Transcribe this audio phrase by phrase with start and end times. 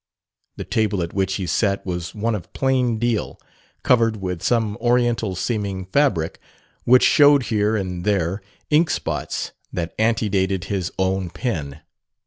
[0.55, 3.39] The table at which he sat was one of plain deal,
[3.83, 6.39] covered with some Oriental seeming fabric
[6.85, 8.41] which showed here and there
[8.71, 11.81] inkspots that antedated his own pen.